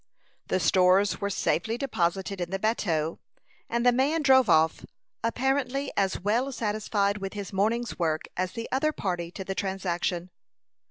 The 0.47 0.59
stores 0.59 1.21
were 1.21 1.29
safely 1.29 1.77
deposited 1.77 2.41
in 2.41 2.49
the 2.49 2.57
bateau, 2.57 3.19
and 3.69 3.85
the 3.85 3.91
man 3.91 4.23
drove 4.23 4.49
off, 4.49 4.83
apparently 5.23 5.91
as 5.95 6.19
well 6.19 6.51
satisfied 6.51 7.19
with 7.19 7.33
his 7.33 7.53
morning's 7.53 7.99
work 7.99 8.23
as 8.35 8.53
the 8.53 8.67
other 8.71 8.93
party 8.93 9.29
to 9.29 9.43
the 9.43 9.53
transaction. 9.53 10.31